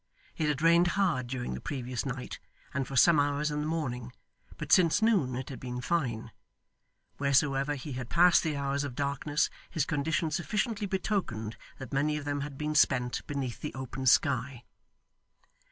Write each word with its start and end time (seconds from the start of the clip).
It 0.35 0.47
had 0.47 0.63
rained 0.63 0.87
hard 0.97 1.27
during 1.27 1.53
the 1.53 1.61
previous 1.61 2.07
night 2.07 2.39
and 2.73 2.87
for 2.87 2.95
some 2.95 3.19
hours 3.19 3.51
in 3.51 3.61
the 3.61 3.67
morning, 3.67 4.11
but 4.57 4.71
since 4.71 4.99
noon 4.99 5.35
it 5.35 5.49
had 5.49 5.59
been 5.59 5.79
fine. 5.79 6.31
Wheresoever 7.19 7.75
he 7.75 7.91
had 7.91 8.09
passed 8.09 8.41
the 8.41 8.57
hours 8.57 8.83
of 8.83 8.95
darkness, 8.95 9.51
his 9.69 9.85
condition 9.85 10.31
sufficiently 10.31 10.87
betokened 10.87 11.55
that 11.77 11.93
many 11.93 12.17
of 12.17 12.25
them 12.25 12.41
had 12.41 12.57
been 12.57 12.73
spent 12.73 13.21
beneath 13.27 13.61
the 13.61 13.75
open 13.75 14.07
sky. 14.07 14.63